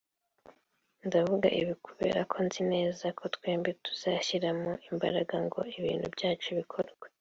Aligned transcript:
ndavuga 1.07 1.47
ibi 1.59 1.73
kubera 1.85 2.19
ko 2.31 2.37
nzi 2.45 2.61
neza 2.73 3.05
ko 3.17 3.23
twembi 3.35 3.71
tuzashyiramo 3.85 4.71
imbaraga 4.91 5.35
ngo 5.45 5.59
ibintu 5.77 6.07
byinshi 6.15 6.49
bikorwe 6.59 7.05